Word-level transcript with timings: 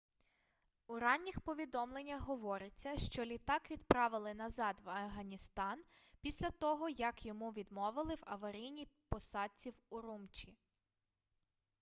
у 0.87 0.95
ранніх 0.99 1.39
повідомленнях 1.41 2.21
говориться 2.21 2.97
що 2.97 3.25
літак 3.25 3.71
відправили 3.71 4.33
назад 4.33 4.79
в 4.85 4.89
афганістан 4.89 5.83
після 6.21 6.49
того 6.51 6.89
як 6.89 7.25
йому 7.25 7.51
відмовили 7.51 8.15
в 8.15 8.21
аварійній 8.25 8.87
посадці 9.09 9.69
в 9.69 9.81
урумчі 9.89 10.57